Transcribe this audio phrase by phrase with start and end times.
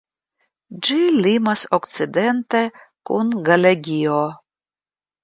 [0.85, 0.95] Ĝi
[1.25, 2.63] limas okcidente
[3.11, 4.17] kun Galegio.